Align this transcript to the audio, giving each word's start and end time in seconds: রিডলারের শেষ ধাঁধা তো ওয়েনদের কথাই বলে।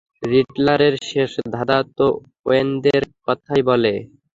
রিডলারের 0.23 0.95
শেষ 1.09 1.31
ধাঁধা 1.53 1.79
তো 1.97 2.07
ওয়েনদের 2.45 3.03
কথাই 3.25 3.61
বলে। 3.69 3.93